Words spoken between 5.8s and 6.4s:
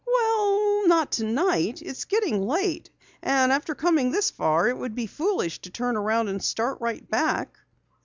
around